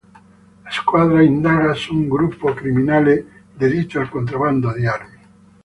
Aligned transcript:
La 0.65 0.71
squadra 0.71 1.21
indaga 1.21 1.75
su 1.75 1.93
un 1.93 2.09
gruppo 2.09 2.55
criminale 2.55 3.43
dedito 3.53 3.99
al 3.99 4.09
contrabbando 4.09 4.73
di 4.73 4.87
armi. 4.87 5.19